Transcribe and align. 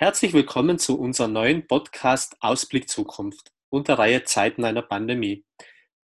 Herzlich 0.00 0.32
willkommen 0.32 0.78
zu 0.78 0.96
unserem 0.96 1.32
neuen 1.32 1.66
Podcast 1.66 2.36
Ausblick 2.38 2.88
Zukunft 2.88 3.50
und 3.68 3.88
der 3.88 3.98
Reihe 3.98 4.22
Zeiten 4.22 4.64
einer 4.64 4.82
Pandemie. 4.82 5.44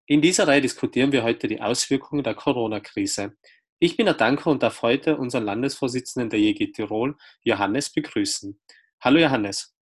In 0.07 0.21
dieser 0.21 0.49
Reihe 0.49 0.61
diskutieren 0.61 1.13
wir 1.13 1.23
heute 1.23 1.47
die 1.47 1.61
Auswirkungen 1.61 2.25
der 2.25 2.35
Corona-Krise. 2.35 3.37
Ich 3.79 3.97
bin 3.97 4.07
der 4.07 4.17
Danke 4.17 4.51
und 4.51 4.65
darf 4.65 4.83
heute 4.83 5.17
unseren 5.17 5.45
Landesvorsitzenden 5.45 6.29
der 6.29 6.41
JG 6.41 6.73
Tirol, 6.73 7.17
Johannes, 7.45 7.89
begrüßen. 7.89 8.59
Hallo 9.01 9.21
Johannes. 9.21 9.77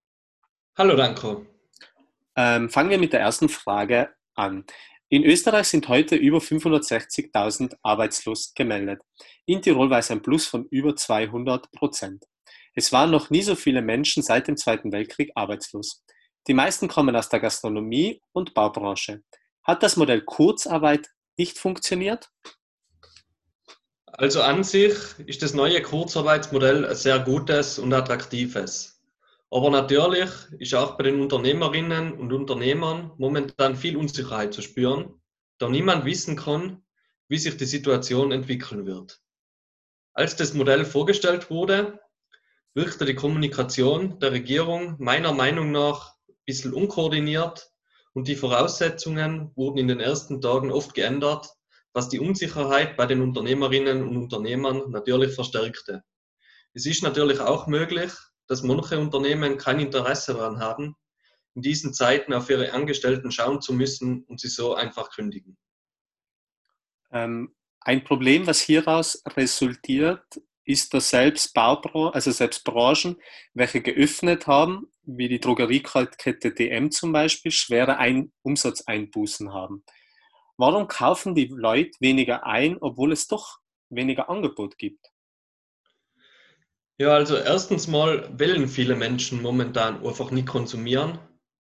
Hallo 0.77 0.95
Danko. 0.95 1.47
Ähm, 2.37 2.69
fangen 2.69 2.91
wir 2.91 2.99
mit 2.99 3.15
der 3.15 3.21
ersten 3.21 3.49
Frage 3.49 4.11
an. 4.35 4.67
In 5.09 5.25
Österreich 5.25 5.69
sind 5.69 5.89
heute 5.89 6.17
über 6.17 6.37
560.000 6.37 7.77
arbeitslos 7.83 8.53
gemeldet. 8.53 9.01
In 9.47 9.63
Tirol 9.63 9.89
war 9.89 10.01
es 10.01 10.11
ein 10.11 10.21
Plus 10.21 10.47
von 10.47 10.67
über 10.67 10.95
200 10.95 11.73
Prozent. 11.73 12.27
Es 12.75 12.93
waren 12.93 13.11
noch 13.11 13.31
nie 13.31 13.43
so 13.43 13.55
viele 13.55 13.83
Menschen 13.83 14.23
seit 14.23 14.49
dem 14.49 14.57
Zweiten 14.57 14.93
Weltkrieg 14.93 15.31
arbeitslos. 15.35 16.03
Die 16.47 16.55
meisten 16.55 16.89
kommen 16.89 17.15
aus 17.15 17.29
der 17.29 17.41
Gastronomie 17.41 18.21
und 18.33 18.55
Baubranche. 18.55 19.23
Hat 19.63 19.83
das 19.83 19.97
Modell 19.97 20.23
Kurzarbeit 20.23 21.09
nicht 21.37 21.59
funktioniert? 21.59 22.31
Also 24.07 24.43
an 24.43 24.65
sich 24.65 24.95
ist 25.27 25.43
das 25.43 25.55
neue 25.55 25.81
Kurzarbeitsmodell 25.83 26.85
ein 26.87 26.95
sehr 26.95 27.19
gutes 27.21 27.79
und 27.79 27.93
attraktives. 27.93 29.01
Aber 29.51 29.71
natürlich 29.71 30.31
ist 30.59 30.75
auch 30.75 30.97
bei 30.97 31.05
den 31.05 31.21
Unternehmerinnen 31.21 32.13
und 32.13 32.33
Unternehmern 32.33 33.13
momentan 33.19 33.77
viel 33.77 33.97
Unsicherheit 33.97 34.55
zu 34.55 34.63
spüren, 34.63 35.21
da 35.59 35.69
niemand 35.69 36.05
wissen 36.05 36.37
kann, 36.37 36.83
wie 37.29 37.39
sich 37.39 37.57
die 37.57 37.67
Situation 37.67 38.33
entwickeln 38.33 38.87
wird. 38.87 39.21
Als 40.15 40.37
das 40.37 40.55
Modell 40.55 40.85
vorgestellt 40.85 41.51
wurde, 41.51 42.01
wirkte 42.75 43.05
die 43.05 43.15
Kommunikation 43.15 44.19
der 44.19 44.33
Regierung 44.33 44.97
meiner 44.99 45.33
Meinung 45.33 45.73
nach 45.73 46.15
ein 46.29 46.35
bisschen 46.47 46.73
unkoordiniert 46.73 47.71
und 48.15 48.29
die 48.29 48.37
Voraussetzungen 48.37 49.51
wurden 49.57 49.79
in 49.79 49.89
den 49.89 50.01
ersten 50.01 50.41
Tagen 50.41 50.71
oft 50.71 50.95
geändert, 50.95 51.49
was 51.93 52.09
die 52.09 52.21
Unsicherheit 52.21 52.97
bei 52.97 53.07
den 53.07 53.21
Unternehmerinnen 53.21 54.03
und 54.03 54.17
Unternehmern 54.17 54.91
natürlich 54.91 55.35
verstärkte. 55.35 56.03
Es 56.73 56.87
ist 56.87 57.03
natürlich 57.03 57.41
auch 57.41 57.67
möglich, 57.67 58.13
dass 58.47 58.63
manche 58.63 58.99
Unternehmen 58.99 59.59
kein 59.59 59.81
Interesse 59.81 60.35
daran 60.35 60.59
haben, 60.59 60.97
in 61.55 61.63
diesen 61.63 61.93
Zeiten 61.93 62.33
auf 62.33 62.49
ihre 62.49 62.73
Angestellten 62.73 63.31
schauen 63.31 63.61
zu 63.61 63.75
müssen 63.75 64.25
und 64.25 64.41
sie 64.41 64.49
so 64.49 64.75
einfach 64.75 65.11
kündigen. 65.11 65.59
Ähm, 67.11 67.55
ein 67.81 68.05
Problem, 68.05 68.47
was 68.47 68.61
hieraus 68.61 69.23
resultiert, 69.37 70.41
ist, 70.65 70.95
dass 70.95 71.11
selbst 71.11 71.55
Baubranchen, 71.55 72.15
also 72.15 72.31
selbst 72.31 72.65
Branchen, 72.65 73.17
welche 73.55 73.81
geöffnet 73.81 74.47
haben, 74.47 74.89
wie 75.05 75.29
die 75.29 75.41
Drogeriekette 75.41 76.53
DM 76.53 76.91
zum 76.91 77.13
Beispiel, 77.13 77.51
schwere 77.51 77.99
ein 77.99 78.33
Umsatzeinbußen 78.43 79.53
haben. 79.53 79.85
Warum 80.57 80.87
kaufen 80.87 81.35
die 81.35 81.47
Leute 81.47 81.93
weniger 82.01 82.47
ein, 82.47 82.79
obwohl 82.81 83.13
es 83.13 83.27
doch 83.27 83.59
weniger 83.91 84.29
Angebot 84.29 84.79
gibt? 84.79 85.13
Ja, 86.99 87.15
also 87.15 87.37
erstens 87.37 87.89
mal 87.89 88.29
wollen 88.39 88.69
viele 88.69 88.95
Menschen 88.95 89.43
momentan 89.43 90.07
einfach 90.07 90.31
nicht 90.31 90.47
konsumieren, 90.47 91.19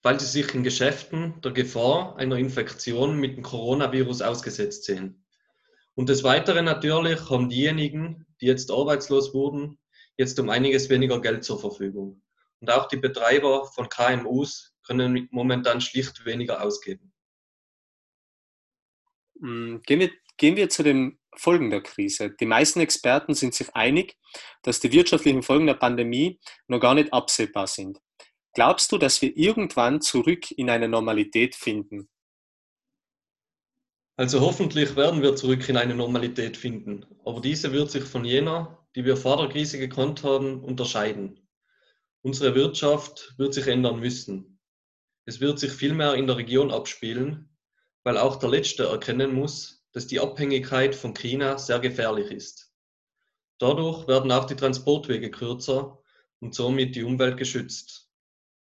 weil 0.03 0.20
sie 0.20 0.27
sich 0.27 0.55
in 0.55 0.62
Geschäften 0.62 1.41
der 1.41 1.53
Gefahr 1.53 2.17
einer 2.19 2.37
Infektion 2.37 3.19
mit 3.19 3.37
dem 3.37 3.42
Coronavirus 3.42 4.22
ausgesetzt 4.22 4.84
sehen. 4.84 5.23
Und 5.95 6.09
des 6.09 6.25
Weiteren 6.25 6.64
natürlich 6.64 7.31
haben 7.31 7.48
diejenigen, 7.48 8.27
die 8.41 8.47
jetzt 8.47 8.70
arbeitslos 8.70 9.33
wurden, 9.33 9.78
jetzt 10.17 10.39
um 10.41 10.50
einiges 10.50 10.89
weniger 10.91 11.20
Geld 11.20 11.45
zur 11.45 11.61
Verfügung. 11.61 12.23
Und 12.61 12.70
auch 12.70 12.89
die 12.89 12.97
Betreiber 12.97 13.67
von 13.67 13.89
KMUs 13.89 14.75
können 14.84 15.28
momentan 15.31 15.81
schlicht 15.81 16.25
weniger 16.25 16.62
ausgeben. 16.62 17.12
Hm, 19.41 19.83
gehen 19.84 20.00
wir, 20.00 20.10
gehen 20.37 20.56
wir 20.56 20.69
zu 20.69 20.83
den 20.83 21.19
Folgen 21.37 21.71
der 21.71 21.83
Krise. 21.83 22.31
Die 22.31 22.47
meisten 22.47 22.81
Experten 22.81 23.34
sind 23.34 23.54
sich 23.54 23.75
einig, 23.75 24.16
dass 24.62 24.81
die 24.81 24.93
wirtschaftlichen 24.93 25.43
Folgen 25.43 25.66
der 25.66 25.75
Pandemie 25.75 26.41
noch 26.69 26.81
gar 26.81 26.94
nicht 26.94 27.12
absehbar 27.12 27.66
sind. 27.66 27.99
Glaubst 28.53 28.93
du, 28.93 28.99
dass 28.99 29.21
wir 29.21 29.37
irgendwann 29.37 30.00
zurück 30.00 30.50
in 30.53 30.71
eine 30.71 30.88
Normalität 30.88 31.56
finden? 31.56 32.09
Also 34.16 34.41
hoffentlich 34.41 34.94
werden 34.94 35.22
wir 35.22 35.34
zurück 35.34 35.69
in 35.69 35.76
eine 35.76 35.94
Normalität 35.94 36.56
finden, 36.56 37.04
aber 37.25 37.41
diese 37.41 37.72
wird 37.72 37.91
sich 37.91 38.04
von 38.04 38.25
jener, 38.25 38.86
die 38.94 39.04
wir 39.04 39.16
vor 39.16 39.38
der 39.38 39.48
Krise 39.48 39.78
gekannt 39.78 40.22
haben, 40.22 40.62
unterscheiden. 40.62 41.41
Unsere 42.22 42.54
Wirtschaft 42.54 43.34
wird 43.38 43.54
sich 43.54 43.66
ändern 43.66 43.98
müssen. 43.98 44.60
Es 45.24 45.41
wird 45.41 45.58
sich 45.58 45.72
vielmehr 45.72 46.14
in 46.14 46.28
der 46.28 46.36
Region 46.36 46.70
abspielen, 46.70 47.50
weil 48.04 48.16
auch 48.16 48.36
der 48.36 48.50
Letzte 48.50 48.84
erkennen 48.84 49.34
muss, 49.34 49.84
dass 49.92 50.06
die 50.06 50.20
Abhängigkeit 50.20 50.94
von 50.94 51.12
China 51.12 51.58
sehr 51.58 51.80
gefährlich 51.80 52.30
ist. 52.30 52.72
Dadurch 53.58 54.06
werden 54.06 54.30
auch 54.30 54.44
die 54.44 54.56
Transportwege 54.56 55.30
kürzer 55.30 55.98
und 56.38 56.54
somit 56.54 56.94
die 56.94 57.03
Umwelt 57.03 57.36
geschützt. 57.36 58.10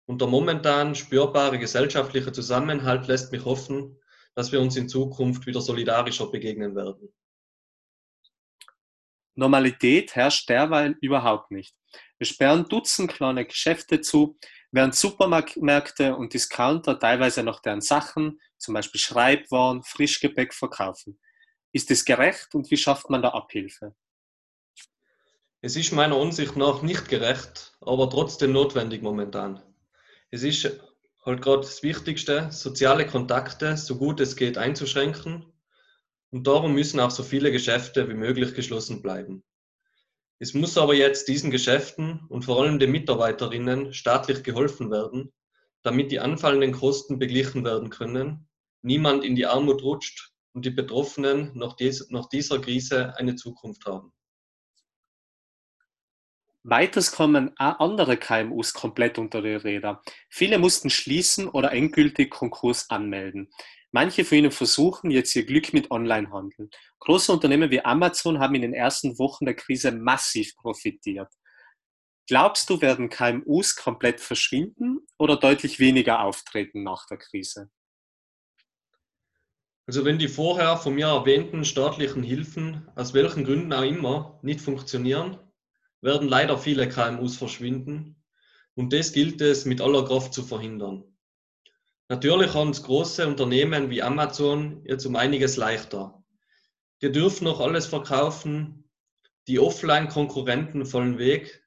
Und 0.06 0.19
der 0.19 0.28
momentan 0.28 0.96
spürbare 0.96 1.57
gesellschaftliche 1.57 2.31
Zusammenhalt 2.34 3.07
lässt 3.07 3.31
mich 3.31 3.46
hoffen, 3.46 3.97
dass 4.38 4.52
wir 4.52 4.62
uns 4.62 4.75
in 4.75 4.88
Zukunft 4.88 5.48
wieder 5.48 5.62
solidarischer 5.62 6.28
begegnen 6.28 6.75
werden. 6.75 7.12
Normalität 9.34 10.14
herrscht 10.14 10.48
derweil 10.48 10.96
überhaupt 11.02 11.50
nicht. 11.50 11.75
Wir 12.20 12.28
sperren 12.28 12.70
Dutzend 12.70 13.12
kleine 13.12 13.46
Geschäfte 13.46 14.00
zu, 14.00 14.38
während 14.70 14.94
Supermärkte 14.94 16.16
und 16.16 16.36
Discounter 16.36 17.00
teilweise 17.00 17.42
noch 17.42 17.64
deren 17.64 17.81
Sachen, 17.81 18.40
zum 18.59 18.75
Beispiel 18.75 19.02
Schreibwaren, 19.02 19.81
Frischgebäck 19.81 20.54
verkaufen. 20.54 21.19
Ist 21.72 21.90
es 21.90 22.06
gerecht 22.06 22.54
und 22.54 22.69
wie 22.69 22.78
schafft 22.78 23.09
man 23.09 23.24
da 23.24 23.30
Abhilfe? 23.30 23.96
Es 25.62 25.75
ist 25.75 25.94
meiner 25.94 26.16
Ansicht 26.16 26.56
nach 26.56 26.84
nicht 26.84 27.09
gerecht, 27.09 27.75
aber 27.81 28.08
trotzdem 28.08 28.52
notwendig 28.52 29.02
momentan. 29.02 29.64
Es 30.30 30.44
ist 30.44 30.80
halt 31.28 31.42
gerade 31.42 31.62
das 31.62 31.84
Wichtigste, 31.84 32.48
soziale 32.52 33.06
Kontakte 33.06 33.76
so 33.76 33.98
gut 33.98 34.20
es 34.22 34.36
geht 34.36 34.58
einzuschränken. 34.58 35.46
Und 36.32 36.48
darum 36.48 36.74
müssen 36.74 37.00
auch 37.00 37.12
so 37.12 37.24
viele 37.24 37.52
Geschäfte 37.52 38.10
wie 38.10 38.14
möglich 38.14 38.54
geschlossen 38.54 39.02
bleiben. 39.02 39.44
Es 40.40 40.54
muss 40.54 40.78
aber 40.78 40.94
jetzt 40.94 41.28
diesen 41.28 41.52
Geschäften 41.52 42.26
und 42.30 42.46
vor 42.46 42.62
allem 42.62 42.80
den 42.80 42.92
Mitarbeiterinnen 42.92 43.94
staatlich 43.94 44.44
geholfen 44.44 44.92
werden, 44.92 45.34
damit 45.84 46.12
die 46.12 46.20
anfallenden 46.20 46.72
Kosten 46.74 47.20
beglichen 47.20 47.66
werden 47.66 47.90
können, 47.90 48.48
niemand 48.82 49.24
in 49.24 49.36
die 49.36 49.48
Armut 49.48 49.84
rutscht 49.84 50.32
und 50.54 50.66
die 50.66 50.70
Betroffenen 50.70 51.52
nach, 51.56 51.76
dieser 51.76 52.60
Krise 52.60 53.18
eine 53.18 53.36
Zukunft 53.36 53.86
haben. 53.86 54.14
Weiters 56.70 57.14
kommen 57.14 57.58
auch 57.58 57.80
andere 57.80 58.18
KMUs 58.18 58.74
komplett 58.74 59.18
unter 59.18 59.42
die 59.42 59.56
Räder. 59.56 60.02
Viele 60.30 60.60
mussten 60.60 60.90
schließen 60.90 61.48
oder 61.48 61.72
endgültig 61.72 62.30
Konkurs 62.30 62.90
anmelden. 62.90 63.50
Manche 63.92 64.26
von 64.26 64.40
ihnen 64.40 64.52
versuchen 64.52 65.10
jetzt 65.10 65.34
ihr 65.38 65.46
Glück 65.46 65.72
mit 65.72 65.92
Onlinehandel. 65.92 66.70
Große 67.00 67.32
Unternehmen 67.32 67.72
wie 67.72 67.86
Amazon 67.86 68.40
haben 68.40 68.56
in 68.56 68.64
den 68.64 68.74
ersten 68.74 69.18
Wochen 69.18 69.46
der 69.46 69.56
Krise 69.56 69.94
massiv 69.94 70.58
profitiert. 70.58 71.32
Glaubst 72.28 72.70
du, 72.70 72.82
werden 72.82 73.08
KMUs 73.08 73.78
komplett 73.78 74.20
verschwinden 74.20 75.08
oder 75.18 75.38
deutlich 75.38 75.80
weniger 75.80 76.22
auftreten 76.22 76.84
nach 76.84 77.06
der 77.06 77.18
Krise? 77.18 77.70
Also 79.86 80.04
wenn 80.04 80.20
die 80.20 80.28
vorher 80.28 80.76
von 80.76 80.96
mir 80.96 81.08
erwähnten 81.08 81.64
staatlichen 81.64 82.24
Hilfen, 82.24 82.90
aus 82.96 83.14
welchen 83.14 83.46
Gründen 83.46 83.72
auch 83.72 83.84
immer, 83.84 84.38
nicht 84.42 84.60
funktionieren, 84.60 85.40
werden 86.02 86.28
leider 86.28 86.58
viele 86.58 86.88
KMUs 86.88 87.38
verschwinden 87.38 88.22
und 88.75 88.94
das 88.94 89.12
gilt 89.12 89.42
es 89.42 89.66
mit 89.66 89.81
aller 89.81 90.06
Kraft 90.06 90.33
zu 90.33 90.44
verhindern. 90.44 91.04
Natürlich 92.10 92.54
haben 92.54 92.69
es 92.69 92.83
große 92.83 93.27
Unternehmen 93.27 93.89
wie 93.89 94.01
Amazon 94.01 94.83
jetzt 94.86 95.06
um 95.06 95.16
einiges 95.16 95.57
leichter. 95.57 96.24
Die 97.01 97.12
dürfen 97.12 97.45
noch 97.45 97.60
alles 97.60 97.86
verkaufen, 97.86 98.89
die 99.48 99.60
Offline-Konkurrenten 99.60 100.86
fallen 100.86 101.18
weg, 101.18 101.63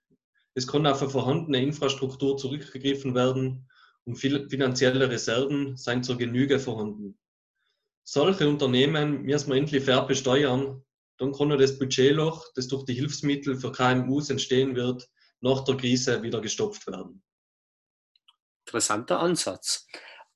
es 0.54 0.66
kann 0.66 0.86
auf 0.86 1.00
eine 1.00 1.10
vorhandene 1.10 1.62
Infrastruktur 1.62 2.36
zurückgegriffen 2.36 3.14
werden 3.14 3.68
und 4.04 4.16
finanzielle 4.16 5.08
Reserven 5.08 5.76
seien 5.76 6.02
zur 6.02 6.18
Genüge 6.18 6.58
vorhanden. 6.58 7.18
Solche 8.02 8.48
Unternehmen 8.48 9.22
müssen 9.22 9.50
wir 9.50 9.56
endlich 9.56 9.84
fair 9.84 10.02
besteuern 10.02 10.82
dann 11.20 11.32
kann 11.32 11.50
das 11.50 11.78
Budgetloch, 11.78 12.46
das 12.54 12.66
durch 12.68 12.86
die 12.86 12.94
Hilfsmittel 12.94 13.54
für 13.60 13.70
KMUs 13.70 14.30
entstehen 14.30 14.74
wird, 14.74 15.06
nach 15.40 15.64
der 15.64 15.76
Krise 15.76 16.22
wieder 16.22 16.40
gestopft 16.40 16.86
werden. 16.86 17.22
Interessanter 18.64 19.20
Ansatz. 19.20 19.86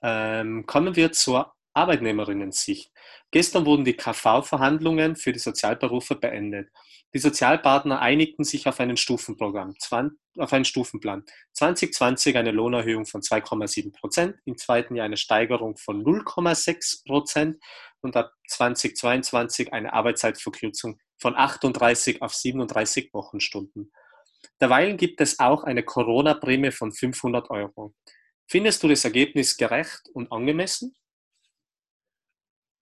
Ähm, 0.02 0.66
kommen 0.66 0.94
wir 0.94 1.10
zur 1.12 1.54
Arbeitnehmerinnen-Sicht. 1.72 2.92
Gestern 3.30 3.64
wurden 3.64 3.86
die 3.86 3.96
KV-Verhandlungen 3.96 5.16
für 5.16 5.32
die 5.32 5.38
Sozialberufe 5.38 6.16
beendet. 6.16 6.68
Die 7.14 7.18
Sozialpartner 7.18 8.00
einigten 8.00 8.44
sich 8.44 8.66
auf 8.66 8.78
einen 8.78 8.98
Stufenprogramm, 8.98 9.74
auf 10.36 10.52
einen 10.52 10.64
Stufenplan. 10.66 11.24
2020 11.52 12.36
eine 12.36 12.50
Lohnerhöhung 12.50 13.06
von 13.06 13.22
2,7 13.22 13.92
Prozent, 13.92 14.36
im 14.44 14.58
zweiten 14.58 14.96
Jahr 14.96 15.06
eine 15.06 15.16
Steigerung 15.16 15.76
von 15.76 16.04
0,6 16.04 17.06
Prozent 17.06 17.56
und 18.04 18.16
ab 18.16 18.32
2022 18.48 19.72
eine 19.72 19.92
Arbeitszeitverkürzung 19.92 21.00
von 21.18 21.34
38 21.34 22.22
auf 22.22 22.34
37 22.34 23.12
Wochenstunden. 23.12 23.90
Derweil 24.60 24.96
gibt 24.96 25.20
es 25.20 25.38
auch 25.38 25.64
eine 25.64 25.82
Corona-Prämie 25.82 26.70
von 26.70 26.92
500 26.92 27.50
Euro. 27.50 27.94
Findest 28.46 28.82
du 28.82 28.88
das 28.88 29.04
Ergebnis 29.04 29.56
gerecht 29.56 30.02
und 30.12 30.30
angemessen? 30.30 30.94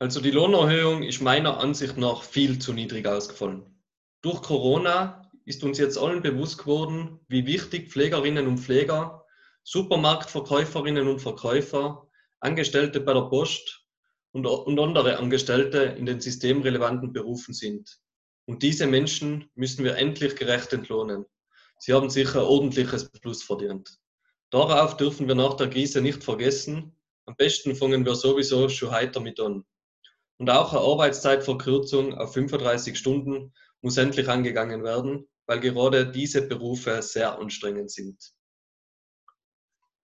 Also 0.01 0.21
die 0.21 0.33
Lohnerhöhung 0.33 1.05
ist 1.05 1.21
meiner 1.21 1.59
Ansicht 1.59 1.97
nach 1.97 2.25
viel 2.25 2.59
zu 2.59 2.73
niedrig 2.73 3.07
ausgefallen. 3.07 3.81
Durch 4.23 4.43
Corona 4.43 5.31
ist 5.45 5.63
uns 5.63 5.79
jetzt 5.79 5.97
allen 5.97 6.23
bewusst 6.23 6.59
geworden, 6.59 7.21
wie 7.29 7.47
wichtig 7.47 7.91
Pflegerinnen 7.91 8.49
und 8.49 8.59
Pfleger, 8.59 9.25
Supermarktverkäuferinnen 9.63 11.07
und 11.07 11.21
Verkäufer, 11.21 12.09
Angestellte 12.41 13.01
bei 13.01 13.15
der 13.15 13.23
Post 13.23 13.82
und, 14.33 14.47
und 14.47 14.79
andere 14.79 15.19
Angestellte 15.19 15.79
in 15.83 16.07
den 16.07 16.21
systemrelevanten 16.21 17.13
Berufen 17.13 17.55
sind. 17.55 17.99
Und 18.47 18.63
diese 18.63 18.87
Menschen 18.87 19.51
müssen 19.55 19.85
wir 19.85 19.97
endlich 19.97 20.37
gerecht 20.37 20.73
entlohnen. 20.73 21.27
Sie 21.79 21.93
haben 21.93 22.11
sicher 22.11 22.47
ordentliches 22.47 23.11
Plus 23.11 23.43
verdient. 23.43 23.99
Darauf 24.51 24.97
dürfen 24.97 25.29
wir 25.29 25.35
nach 25.35 25.55
der 25.55 25.71
Krise 25.71 26.01
nicht 26.01 26.25
vergessen. 26.25 26.97
Am 27.27 27.37
besten 27.37 27.75
fangen 27.75 28.05
wir 28.05 28.15
sowieso 28.15 28.69
schon 28.69 28.91
heiter 28.91 29.21
mit 29.21 29.39
an. 29.41 29.65
Und 30.39 30.51
auch 30.51 30.73
eine 30.73 30.83
Arbeitszeitverkürzung 30.83 32.15
auf 32.15 32.33
35 32.35 32.99
Stunden 32.99 33.53
muss 33.81 33.97
endlich 33.97 34.29
angegangen 34.29 34.83
werden, 34.83 35.29
weil 35.47 35.61
gerade 35.61 36.11
diese 36.11 36.43
Berufe 36.43 37.01
sehr 37.03 37.39
anstrengend 37.39 37.91
sind. 37.91 38.33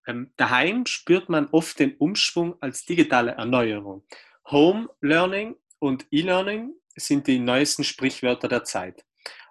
Ähm, 0.09 0.33
daheim 0.37 0.87
spürt 0.87 1.29
man 1.29 1.49
oft 1.53 1.79
den 1.79 1.97
Umschwung 1.97 2.57
als 2.61 2.85
digitale 2.85 3.33
Erneuerung. 3.33 4.05
Home 4.51 4.89
Learning 5.01 5.55
und 5.79 6.07
E-Learning 6.11 6.73
sind 6.97 7.29
die 7.29 7.39
neuesten 7.39 7.85
Sprichwörter 7.85 8.49
der 8.49 8.65
Zeit. 8.65 9.05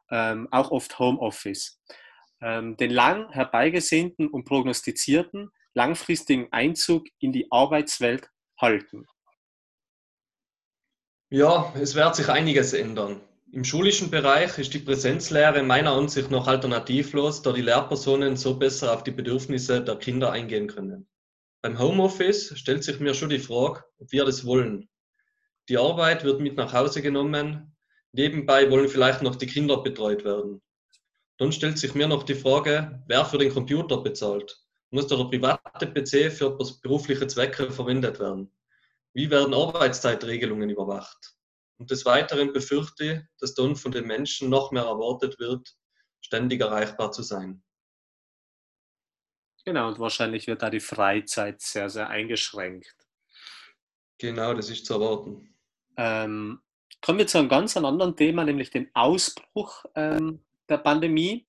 Ähm, 0.10 0.48
auch 0.52 0.72
oft 0.72 1.00
Homeoffice 1.00 1.80
ähm, 2.42 2.78
den 2.78 2.92
lang 2.92 3.32
herbeigesehnten 3.32 4.28
und 4.28 4.46
prognostizierten 4.46 5.52
langfristigen 5.74 6.48
Einzug 6.52 7.06
in 7.20 7.32
die 7.32 7.52
Arbeitswelt 7.52 8.30
halten? 8.60 9.06
Ja, 11.30 11.74
es 11.80 11.94
wird 11.96 12.16
sich 12.16 12.30
einiges 12.30 12.74
ändern. 12.74 13.22
Im 13.54 13.64
schulischen 13.64 14.12
Bereich 14.12 14.58
ist 14.58 14.74
die 14.74 14.80
Präsenzlehre 14.80 15.64
meiner 15.64 15.94
Ansicht 15.94 16.30
nach 16.30 16.48
alternativlos, 16.48 17.42
da 17.42 17.54
die 17.54 17.62
Lehrpersonen 17.62 18.36
so 18.36 18.60
besser 18.60 18.94
auf 18.94 19.04
die 19.04 19.12
Bedürfnisse 19.12 19.82
der 19.82 19.96
Kinder 19.96 20.34
eingehen 20.34 20.68
können. 20.68 21.08
Beim 21.62 21.80
Homeoffice 21.80 22.58
stellt 22.58 22.84
sich 22.84 23.00
mir 23.00 23.14
schon 23.14 23.30
die 23.30 23.40
Frage, 23.40 23.86
ob 24.00 24.12
wir 24.12 24.26
das 24.26 24.46
wollen. 24.46 24.90
Die 25.70 25.78
Arbeit 25.78 26.26
wird 26.26 26.42
mit 26.42 26.58
nach 26.58 26.74
Hause 26.74 27.02
genommen, 27.02 27.74
nebenbei 28.12 28.70
wollen 28.70 28.90
vielleicht 28.90 29.22
noch 29.22 29.38
die 29.38 29.48
Kinder 29.48 29.78
betreut 29.78 30.26
werden. 30.26 30.62
Dann 31.38 31.54
stellt 31.54 31.78
sich 31.78 31.96
mir 31.96 32.08
noch 32.08 32.24
die 32.24 32.36
Frage, 32.36 33.02
wer 33.08 33.24
für 33.24 33.38
den 33.38 33.54
Computer 33.54 33.98
bezahlt. 33.98 34.58
Muss 34.92 35.08
der 35.08 35.24
private 35.24 35.88
PC 35.88 36.34
für 36.34 36.58
berufliche 36.82 37.28
Zwecke 37.28 37.72
verwendet 37.72 38.20
werden? 38.20 38.52
Wie 39.14 39.30
werden 39.30 39.54
Arbeitszeitregelungen 39.54 40.70
überwacht? 40.70 41.37
Und 41.78 41.92
des 41.92 42.06
Weiteren 42.06 42.54
befürchte 42.54 43.04
ich, 43.04 43.20
dass 43.40 43.54
dann 43.54 43.76
von 43.76 43.92
den 43.92 44.06
Menschen 44.06 44.50
noch 44.50 44.72
mehr 44.72 44.84
erwartet 44.84 45.40
wird, 45.40 45.76
ständig 46.22 46.62
erreichbar 46.62 47.12
zu 47.12 47.24
sein. 47.24 47.64
Genau, 49.66 49.90
und 49.90 50.00
wahrscheinlich 50.00 50.48
wird 50.48 50.62
da 50.62 50.70
die 50.70 50.80
Freizeit 50.80 51.62
sehr, 51.62 51.90
sehr 51.90 52.10
eingeschränkt. 52.10 52.96
Genau, 54.18 54.54
das 54.54 54.70
ist 54.70 54.86
zu 54.86 54.94
erwarten. 54.94 55.54
Ähm, 55.98 56.62
kommen 57.02 57.20
wir 57.20 57.28
zu 57.28 57.38
einem 57.38 57.50
ganz 57.50 57.76
anderen 57.76 58.16
Thema, 58.16 58.44
nämlich 58.44 58.72
den 58.72 58.90
Ausbruch 58.94 59.86
ähm, 59.96 60.44
der 60.70 60.78
Pandemie. 60.78 61.48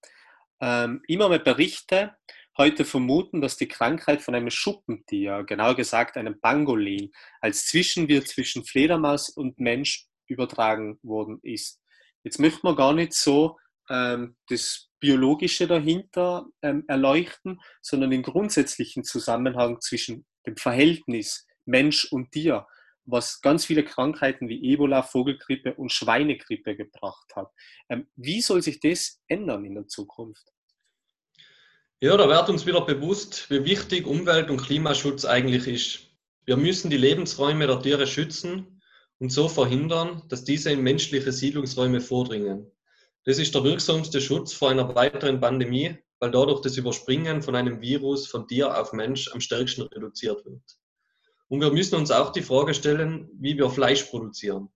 Ähm, 0.61 1.03
immer 1.07 1.29
mehr 1.29 1.39
Berichte 1.39 2.17
heute 2.59 2.85
vermuten, 2.85 3.41
dass 3.41 3.57
die 3.57 3.69
Krankheit 3.69 4.21
von 4.21 4.35
einem 4.35 4.51
Schuppentier, 4.51 5.45
genauer 5.45 5.77
gesagt 5.77 6.17
einem 6.17 6.41
Pangolin, 6.41 7.13
als 7.41 7.67
Zwischenwirt 7.67 8.27
zwischen 8.27 8.65
Fledermaus 8.65 9.31
und 9.31 9.61
Mensch 9.61 10.08
übertragen 10.29 10.99
worden 11.03 11.39
ist. 11.43 11.81
Jetzt 12.25 12.39
möchte 12.39 12.61
man 12.63 12.77
gar 12.77 12.93
nicht 12.93 13.15
so 13.15 13.59
ähm, 13.89 14.37
das 14.49 14.91
Biologische 15.01 15.67
dahinter 15.67 16.47
ähm, 16.63 16.85
erleuchten, 16.89 17.61
sondern 17.83 18.11
den 18.11 18.23
grundsätzlichen 18.23 19.05
Zusammenhang 19.05 19.81
zwischen 19.81 20.27
dem 20.47 20.57
Verhältnis 20.57 21.47
Mensch 21.65 22.11
und 22.11 22.33
Tier 22.33 22.67
was 23.11 23.41
ganz 23.41 23.65
viele 23.65 23.85
Krankheiten 23.85 24.49
wie 24.49 24.73
Ebola, 24.73 25.03
Vogelgrippe 25.03 25.75
und 25.75 25.93
Schweinegrippe 25.93 26.77
gebracht 26.77 27.27
hat. 27.35 27.51
Ähm, 27.89 28.07
wie 28.17 28.41
soll 28.41 28.63
sich 28.63 28.81
das 28.81 29.21
ändern 29.29 29.65
in 29.65 29.75
der 29.75 29.87
Zukunft? 29.87 30.45
Ja, 32.01 32.17
da 32.17 32.29
wird 32.29 32.49
uns 32.49 32.67
wieder 32.67 32.83
bewusst, 32.83 33.51
wie 33.51 33.65
wichtig 33.65 34.07
Umwelt- 34.07 34.51
und 34.51 34.61
Klimaschutz 34.61 35.25
eigentlich 35.25 35.67
ist. 35.67 36.07
Wir 36.45 36.57
müssen 36.57 36.91
die 36.91 36.97
Lebensräume 36.97 37.67
der 37.67 37.81
Tiere 37.81 38.07
schützen 38.07 38.78
und 39.19 39.33
so 39.33 39.49
verhindern, 39.49 40.23
dass 40.29 40.45
diese 40.45 40.71
in 40.71 40.83
menschliche 40.83 41.33
Siedlungsräume 41.33 42.01
vordringen. 42.01 42.71
Das 43.25 43.39
ist 43.39 43.55
der 43.55 43.65
wirksamste 43.65 44.21
Schutz 44.21 44.53
vor 44.53 44.71
einer 44.71 44.95
weiteren 44.95 45.41
Pandemie, 45.41 45.99
weil 46.21 46.31
dadurch 46.31 46.61
das 46.63 46.77
Überspringen 46.77 47.43
von 47.43 47.55
einem 47.55 47.81
Virus 47.81 48.27
von 48.27 48.49
Tier 48.49 48.81
auf 48.81 48.93
Mensch 48.93 49.31
am 49.33 49.41
stärksten 49.41 49.83
reduziert 49.83 50.45
wird. 50.45 50.63
Und 51.49 51.61
wir 51.61 51.73
müssen 51.73 51.97
uns 51.97 52.11
auch 52.11 52.31
die 52.31 52.43
Frage 52.43 52.75
stellen, 52.75 53.29
wie 53.39 53.57
wir 53.57 53.71
Fleisch 53.71 54.05
produzieren. 54.05 54.69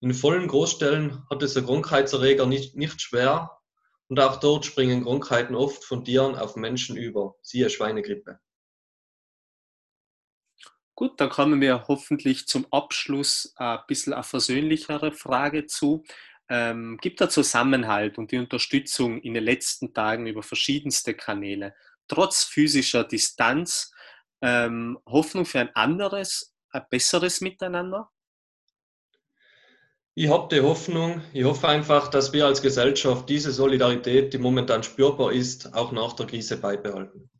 In 0.00 0.14
vollen 0.14 0.48
Großstellen 0.48 1.22
hat 1.30 1.42
es 1.42 1.56
ein 1.56 1.64
Krankheitserreger 1.64 2.46
nicht, 2.46 2.76
nicht 2.76 3.00
schwer 3.00 3.50
und 4.08 4.18
auch 4.20 4.36
dort 4.40 4.64
springen 4.64 5.04
Krankheiten 5.04 5.54
oft 5.54 5.84
von 5.84 6.04
Tieren 6.04 6.34
auf 6.34 6.56
Menschen 6.56 6.96
über, 6.96 7.36
siehe 7.42 7.70
Schweinegrippe. 7.70 8.38
Gut, 10.94 11.20
dann 11.20 11.30
kommen 11.30 11.60
wir 11.60 11.88
hoffentlich 11.88 12.46
zum 12.46 12.66
Abschluss 12.70 13.54
ein 13.56 13.78
bisschen 13.88 14.12
eine 14.12 14.22
versöhnlichere 14.22 15.12
Frage 15.12 15.66
zu. 15.66 16.04
Ähm, 16.48 16.98
gibt 17.00 17.20
der 17.20 17.30
Zusammenhalt 17.30 18.18
und 18.18 18.30
die 18.30 18.38
Unterstützung 18.38 19.20
in 19.22 19.32
den 19.32 19.44
letzten 19.44 19.94
Tagen 19.94 20.26
über 20.26 20.42
verschiedenste 20.42 21.14
Kanäle, 21.14 21.74
trotz 22.08 22.44
physischer 22.44 23.04
Distanz, 23.04 23.90
ähm, 24.42 24.98
Hoffnung 25.06 25.46
für 25.46 25.60
ein 25.60 25.74
anderes, 25.74 26.54
ein 26.70 26.82
besseres 26.90 27.40
Miteinander? 27.40 28.10
Ich 30.14 30.28
habe 30.28 30.54
die 30.54 30.60
Hoffnung, 30.60 31.22
ich 31.32 31.44
hoffe 31.44 31.68
einfach, 31.68 32.08
dass 32.08 32.34
wir 32.34 32.44
als 32.44 32.60
Gesellschaft 32.60 33.30
diese 33.30 33.50
Solidarität, 33.50 34.34
die 34.34 34.38
momentan 34.38 34.82
spürbar 34.82 35.32
ist, 35.32 35.72
auch 35.72 35.90
nach 35.90 36.12
der 36.12 36.26
Krise 36.26 36.58
beibehalten. 36.58 37.30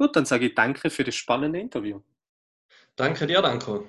Gut, 0.00 0.16
dann 0.16 0.24
sage 0.24 0.46
ich 0.46 0.54
danke 0.54 0.88
für 0.88 1.04
das 1.04 1.14
spannende 1.14 1.60
Interview. 1.60 2.00
Danke 2.96 3.26
dir, 3.26 3.42
Danko. 3.42 3.86